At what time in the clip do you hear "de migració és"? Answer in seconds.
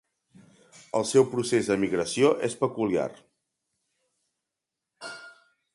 1.73-2.57